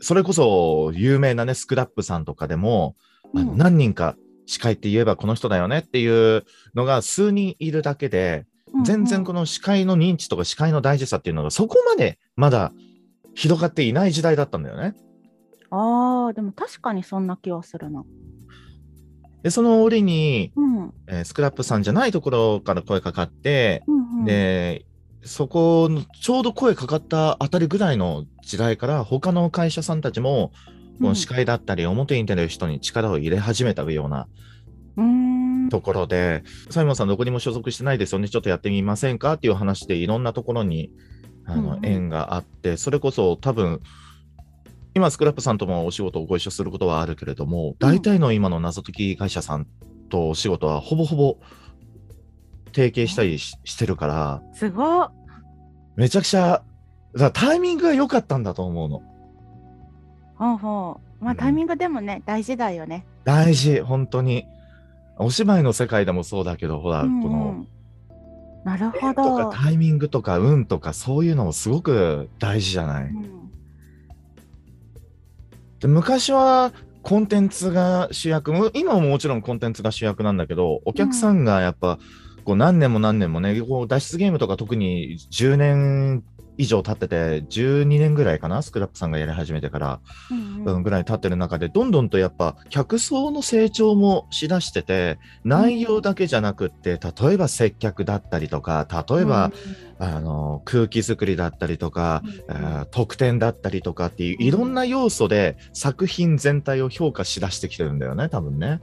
[0.00, 2.96] それこそ有名なね、スクラップさんとかでも、
[3.32, 8.46] 何人か司会って言えばこの人だよねっていうのが数人いるだけで、
[8.84, 9.40] 全然この。
[9.40, 12.72] の司会の認知とか司会の大事さっていうのがそこまでまだ
[13.34, 14.94] 広がっていない時代だったんだよね。
[15.70, 18.04] ああ、でも確かにそんな気はするな。
[19.42, 20.76] で、その折に、うん。
[20.78, 24.86] うんえースクラップさんじゃないところから声かかって、うん、で、
[25.26, 30.52] そこのちょうど声かかったあたりぐらいの時代から他の会社さんたちも、
[31.00, 34.28] この司会だったり表に出る人に力を入れ始めたような
[34.96, 35.68] うん。
[35.68, 40.90] ところで、サイモンさんどこにも所属してないですよね、ちょっとやってみませんかっていう話でいろんなところに
[41.46, 43.80] あの、縁があって、それこそ多分、
[44.94, 49.66] 今スクラップさんともお仕事をご一緒することはあるけれども、大体の今の謎解き会社さん
[50.08, 51.38] とお仕事はほぼほぼ
[52.74, 55.12] 提携したりししてるから、すごっ。
[55.96, 56.62] めちゃくちゃ、
[57.14, 59.02] だタイミングが良かったんだと思うの。
[60.36, 61.24] ほうほう。
[61.24, 63.06] まあ、うんタイミングでもね、大事だよね。
[63.24, 64.46] 大事、本当に。
[65.18, 67.68] お芝居の世界でもそうだけど、ほら、うんこのうん
[68.64, 69.50] なるほとど。
[69.50, 73.04] かタイミングとか運とかそういうのもすごく大事じゃない？
[73.04, 73.50] うん
[75.78, 82.00] で昔はコンテンツが主役も今ももちろんコンテンツが主役なんだけどお客さんがやっぱ
[82.46, 86.24] こう何年も何年もねこう脱出ゲームとか特に10年
[86.58, 90.34] 以上経ってて12年ぐらいかなスクラップさんがやり始めてから、う
[90.78, 99.52] んぐらい経ってる中でどんどんとやっぱ客層の成長もしだしてて内容だけじゃなくって例えば接客だったりとか例えば、
[99.98, 108.80] あの空気作りだったりとか、えー得点だったりとかっていういろんな要素で作品全体を評価しだしてきてるんだよね多分ね。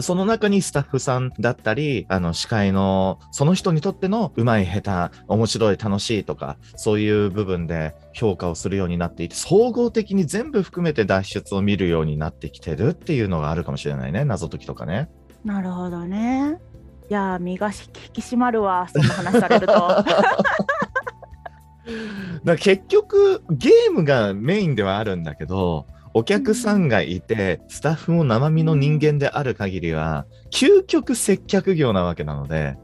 [0.00, 15.10] でその中にスタッフさんだったりあの司会のその人にとってのうまい下手面白い楽しいとかそういう部分で評価をするようになっていて総合的に全部含めて脱出を見るようになってきてるっていうのがあるかもしれないね謎解きとかね。
[15.44, 16.58] なるほどね。
[17.08, 17.72] いやー、身が引
[18.12, 19.72] き締まるわ、そんな話されると。
[22.44, 32.76] だ結局ゲームがメインではあるんだけどお客さんがいてスタッフも生身の人間である限りは究極接客業なわけなので。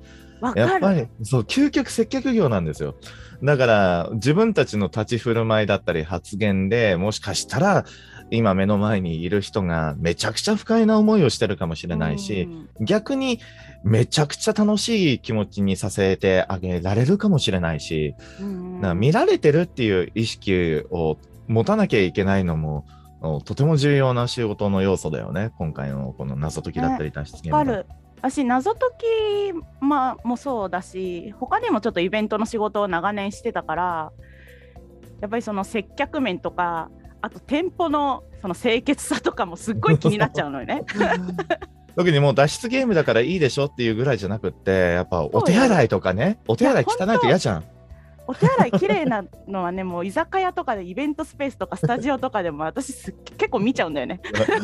[0.55, 2.97] やっぱりそう究極接客業なんですよ。
[3.43, 7.85] だから自分たちの立ち振る舞いだったり発言でもしかしたら
[8.31, 12.49] 今目の前にいる人がめちゃくちゃ不快な思いをしてるかもしれないし、
[12.81, 13.41] 逆に
[13.85, 23.06] めちゃくちゃ楽しい気持ちにさせてあげられるかもしれないし、うんら見られてるっていう意識を持たなきゃいけないのもお
[23.45, 27.97] とても重要な仕事の要素だよね今回のこの謎解きだったり脱出ゲームだわかる。
[28.23, 34.13] 私謎解き、まあ、もそうだし他にもちょっとイベントの仕事を長年してたから
[35.21, 40.85] やっぱりその接客面とかあと店舗のその清潔さとかもすっごい気になっちゃうのよね。
[41.97, 47.65] 特にもう脱出ゲームだからいいでしょっていうぐらいじゃなくってやっぱお手洗いとかねお手洗い汚いと嫌じゃん。
[48.29, 54.21] お手洗い綺麗なのはねもう居酒屋とかでイベントスペースとかスタジオとかでも 私結構見ちゃうんだよね。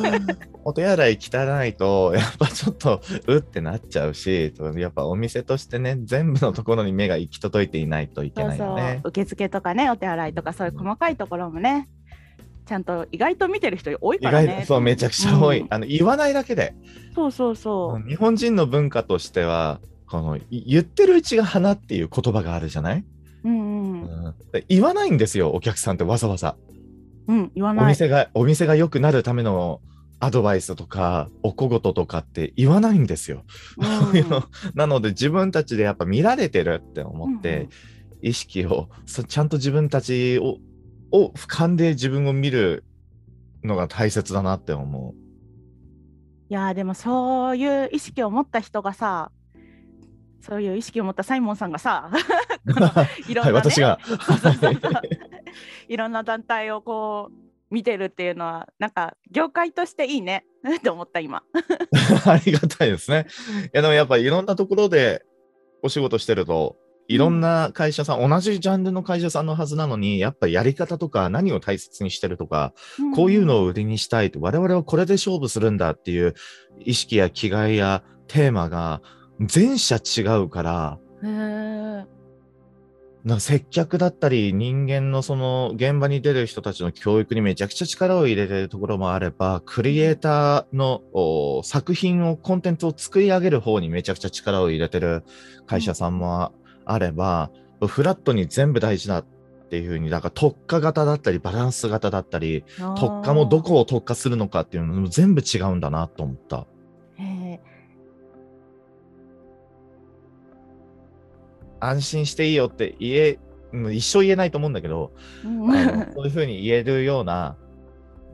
[0.65, 9.01] お手洗い汚いとやっぱちょっとうってなっちゃうしやっぱお店としてね全部のところに目が行き届いていないといけないよね。
[9.05, 11.89] 受付とかねお手洗いとかそういう細かいところもね
[12.67, 14.65] ちゃんと意外と見てる人多い意からね。
[14.67, 16.75] そうめちゃくちゃ多い、うんあの言わないだけで
[17.15, 18.09] そうそうそう。
[18.09, 19.81] 日本人の文化としては
[20.13, 23.05] このい言ってるうちが花っていう言葉があるじゃない、
[23.45, 24.35] うんうん。
[24.69, 26.57] 言わないんですよお客さんってわざわざ。
[27.29, 27.87] うん言わおない。
[27.89, 29.81] 店がお店が良くなるための
[30.21, 33.45] アドバイスとかお小言とかって言わないんですよ、
[33.77, 34.25] うん。
[34.75, 37.69] なので自分たちでやっぱ見られてるって思って、うんうん。
[38.23, 40.59] 意識をそちゃんと自分たちを
[41.11, 42.85] を俯瞰で自分を見る
[43.65, 45.15] のが大切だなって思
[46.49, 49.31] いやーでもそういう意識を持った人がさ
[50.41, 52.11] そういう意識を持ったサイモンさんがさ
[52.67, 53.99] いろんな、ねはい、私が。
[55.89, 57.35] いろんな団体をこう
[57.73, 60.45] 見てるっていうのはなんか業界としていいね
[60.77, 61.43] って思った今。
[62.27, 63.27] ありがたいですね。
[63.67, 65.25] いやでもやっぱりいろんなところで
[65.83, 66.77] お仕事してると、
[67.09, 72.73] いろんな会社さん、同じジャンルの会社さんのはずなのに、やっぱやり方とか何を大切にしてるとか、
[73.17, 76.35] こういうのを売りにしたいと、我々はこれで勝負するんだっていう
[76.79, 79.03] 意識や気概やテーマが
[79.41, 82.22] 全社違うから、へー
[83.25, 95.25] な接客だったり人間のその現場に出る人たちの教育にめちゃくちゃ力を入れてるところもあればクリエイターのお作品をコンテンツを作り上げる方にめちゃくちゃ力を入れてる
[95.67, 96.53] 会社さんも
[96.85, 97.51] あれば、
[97.87, 99.43] フラットに全部大事だって
[99.73, 102.63] っていうふうに、だから特化型だったり、バランス型だったり、
[102.99, 106.67] 特化もどこを特化するのかっていうのも全部違うんだなと思った。
[111.83, 113.39] 安心していいよって言え、
[113.73, 117.57] うん一生言えないと思うんだけど、ーうんそういうふうに言えるような、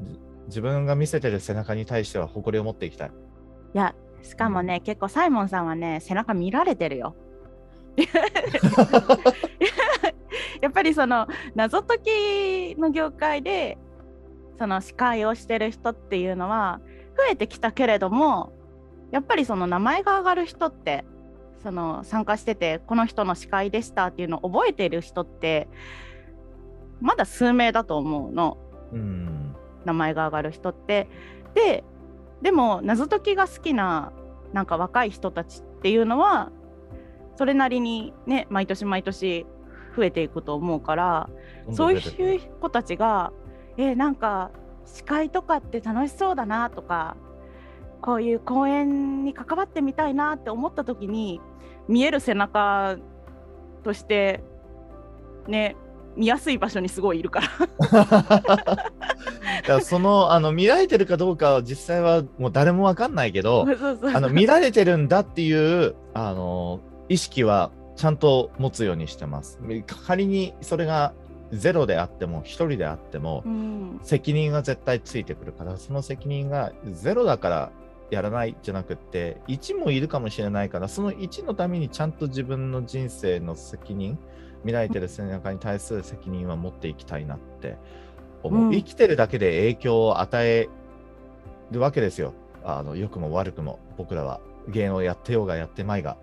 [0.00, 3.08] じ自分が見せてる背中に対しては誇りを持っていきたい。
[3.08, 3.12] い
[3.78, 7.14] やしかもね、結構サイモンさんはね背中見られてるよ。
[10.60, 11.98] やっぱりその謎解
[12.74, 13.78] きの業界で
[14.58, 16.80] その司会をしてる人っていうのは
[17.16, 18.52] 増えてきたけれども
[19.10, 21.04] やっぱりその名前が上がる人って
[21.62, 25.68] その参加しててこの人の司会でしたっていうのを覚えてる人って
[27.00, 28.58] まだ数名だと思うの。
[28.92, 29.54] うん。
[29.84, 31.08] 名前が上がる人って。
[31.54, 31.84] で
[32.42, 34.12] でも謎解きが好きな
[34.52, 36.50] なんか若い人たちっていうのは
[37.36, 39.46] それなりにね毎年毎年
[39.96, 41.30] 増えていくと思うから
[41.72, 43.32] そういう子たちが
[43.76, 44.50] えーなんか
[44.84, 47.16] 司会とかって楽しそうだなとか
[48.00, 51.40] こういう公演に関わってみたいなって思った時に
[51.88, 52.96] 見える背中
[53.82, 54.42] として
[55.46, 55.76] ね
[56.16, 57.48] 見やすい場所にすごいいるから。
[59.66, 63.66] だそのあの見られてるかどうかは実際はもう誰もわかんないけど
[64.14, 69.60] あの見られてるんだっていうあの意識はちゃんと持つようにしてます。
[70.06, 71.12] 仮にそれが
[71.52, 77.70] ゼロであっても一人であってもうん責任が絶対ついてくるからその責任がゼロだから
[78.10, 84.18] やらないじゃなくって1もいるかもしれないからその1のためにちゃんと自分の人生の責任
[84.64, 87.76] 見られてる背中に対する責任は持っていきたいなって
[88.42, 88.72] 思う、うん。
[88.72, 90.68] 生きてるだけで影響を与え
[91.70, 92.34] るわけですよ。
[92.64, 94.40] あの良くも悪くも僕らは。
[94.68, 96.18] 芸能やってようがやってまいが。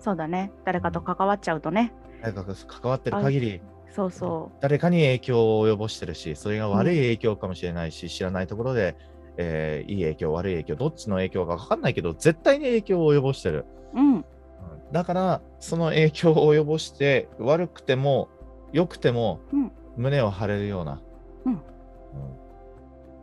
[0.00, 0.52] そうだね。
[0.64, 1.92] 誰かと関わっちゃうとね。
[2.20, 3.60] 誰かが関わってる限り
[3.94, 8.96] そうそ誰かに影響を及ぼしてるしそれが悪い影響かもしれないし、知らないところで、
[9.36, 13.64] えーいい影響悪い影響どっちの影響か分かんないけど絶対に影響を及ぼしてる。
[13.94, 14.14] ううん。
[14.16, 14.24] うん
[14.92, 18.28] だからその影響を及ぼして悪くても
[18.72, 19.72] 良くてもうん。
[19.96, 21.00] 胸を張れるような、
[21.46, 21.52] うん。
[21.52, 21.60] うん。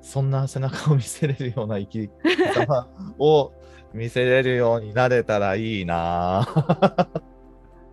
[0.02, 2.10] そんな背中を見せれるような生き
[2.56, 2.88] 方
[3.20, 3.52] を
[3.94, 6.44] 見せれるようになれたらいいな。
[6.44, 7.22] ぁ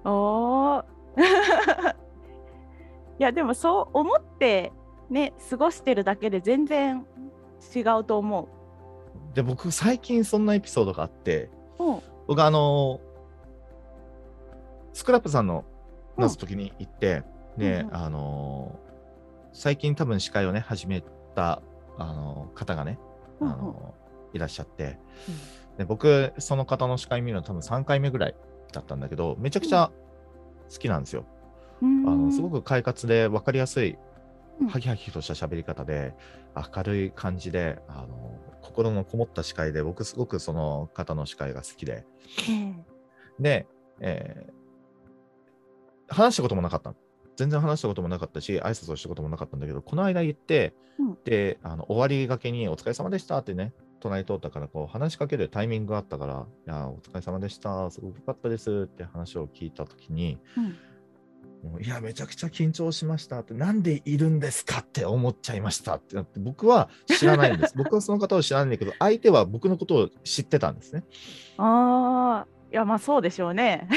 [0.09, 0.85] おー。
[3.19, 4.73] いやでもそう思って
[5.11, 7.05] ね過ごしてるだけで全然
[7.75, 8.49] 違うと思
[9.35, 11.85] で僕最近そんなエピソードがあってう。
[11.85, 12.01] うん。
[12.27, 13.01] 僕あの
[14.93, 15.65] スクラップさんの
[16.17, 17.23] 謎解きに行って、
[17.57, 17.97] ね、うんうん。
[17.97, 18.79] あの
[19.53, 21.03] 最近多分司会をね始め
[21.35, 21.63] た
[21.99, 22.99] あの方がね、
[23.41, 23.59] あうんうん。
[23.59, 23.95] の
[24.33, 24.99] いらっしゃって、
[25.79, 28.35] で僕その方の司会見るの多分3回目ぐらい
[28.73, 29.91] だったんだけどめちゃくちゃ
[30.71, 31.25] 好きなんですよ。
[31.81, 33.97] あのすごく快活で分かりやすい
[34.61, 34.69] うん。
[34.69, 36.15] ハキハキとした喋り方で
[36.55, 42.07] 明るい感じであの心のこもった司会で僕すごくその方の司会が好きで。
[42.49, 42.75] え
[43.41, 43.67] で、
[44.01, 44.59] えー
[46.11, 46.97] 話したこともなかったの。
[47.37, 51.19] 全然話したこともなかったし挨拶をしたこともなかったんだけどこの間言って、うん。
[51.25, 60.65] であの終わりがけに「お疲れ様でした」ってね隣通ったからこう話しかけるタイミングがあったから「いやお疲れ様でしたすごく良かったです」って話を聞いた時にうん。
[60.65, 60.75] もう
[61.81, 67.75] いや、めちゃくちゃ緊張しましたって、なんでいるんですかって思っちゃいましたってなって、僕は知らないんです。
[67.79, 71.05] 僕はその方を知らないんだけど、相手は僕のことを知ってたんですね。
[71.57, 73.89] ああいやまあそうでしょうね。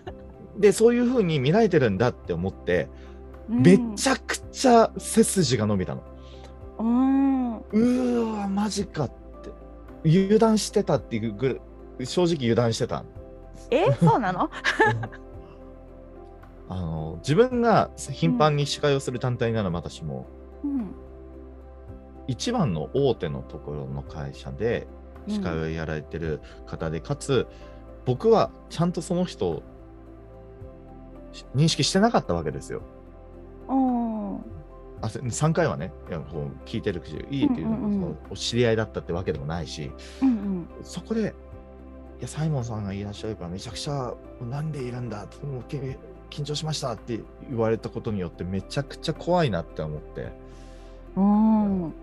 [0.58, 2.88] で、そういうふうに見られてるんだって思って、
[3.48, 6.02] めちゃくちゃ背筋が伸びたの。
[6.02, 9.50] ゃうんうーわ、マジかって。
[10.04, 11.54] 油断してたっていうぐら
[12.00, 13.04] い、正直油断してた。
[13.70, 13.92] え？
[14.00, 14.50] そうなの？
[16.68, 20.26] あの自分が頻繁に司会をする団体ならまたしも、
[20.64, 20.94] うん。
[22.28, 24.86] 一番の大手のところの会社で
[25.26, 27.46] 司会をやられてる方で、かつ
[28.04, 29.62] 僕はちゃんとその人を
[31.32, 32.82] し認識してなかったわけですよ。
[33.68, 34.36] うん
[35.04, 38.16] あせ3回はねいやこう聞いてるしいいっていうのも、うんうん。
[38.30, 39.90] お知り合いだったってわけでもないし
[40.22, 41.34] うんそこで
[42.20, 44.14] いやサイモンさんがいらっしゃるからめちゃくちゃ
[44.48, 45.98] なんでいるんだってもうけ
[46.32, 50.32] 緊張しましたって言われたことによってめちゃくちゃ怖いなって思って。
[51.16, 51.84] うん。
[51.84, 51.94] うん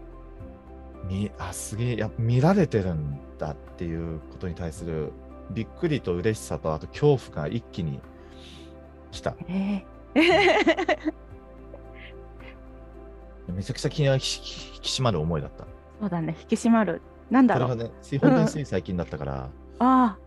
[1.08, 1.98] みあすげえ。
[1.98, 5.12] や見られてるんだっていうことに対する
[5.52, 8.00] びっくりと嬉しさとあと恐怖が一気に
[9.12, 9.36] 来た。
[9.48, 11.14] えー。
[13.54, 14.26] めちゃくちゃ気が引き
[14.76, 15.66] 引き締まる思いだった。
[16.00, 16.36] そうだね。
[16.42, 17.02] 引き締まる。
[17.32, 17.70] なんだろう。
[17.70, 20.18] これがね本当につい最近だったから、ああ。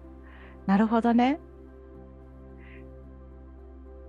[0.67, 1.41] なるほどね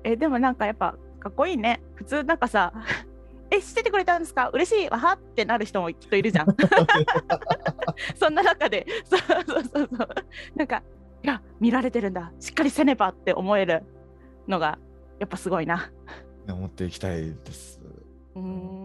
[0.04, 1.82] えでもなんかやっぱかっこいいね。
[1.96, 2.74] 普通なんかさ
[3.52, 4.50] え知っててくれたんですか？
[4.54, 4.90] 嬉しい。
[4.90, 6.48] わはってなる人もきっといるじゃん。
[8.16, 8.86] そんな中で。
[9.06, 10.10] そうそうそうそう。
[10.56, 10.84] なんか
[11.24, 12.32] いや見られてるんだ。
[12.40, 13.84] しっかりせねばって思える
[14.48, 14.78] のが
[15.20, 15.92] やっぱすごいな。
[16.50, 17.80] 思っていきたいです。
[18.36, 18.83] うん